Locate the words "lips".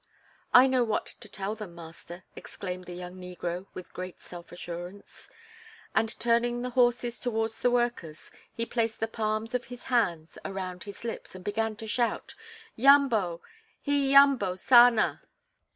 11.03-11.35